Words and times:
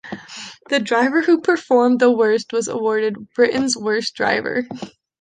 The 0.69 0.79
driver 0.79 1.21
who 1.21 1.41
performed 1.41 1.99
the 1.99 2.09
worst 2.09 2.53
was 2.53 2.67
awarded 2.67 3.29
"Britain's 3.35 3.77
Worst 3.77 4.15
Driver". 4.15 4.65